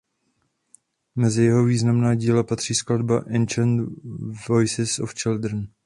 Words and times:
Mezi 1.15 1.43
jeho 1.43 1.65
významná 1.65 2.15
díla 2.15 2.43
patří 2.43 2.75
skladba 2.75 3.19
"Ancient 3.35 3.89
Voices 4.49 4.99
of 4.99 5.13
Children". 5.15 5.67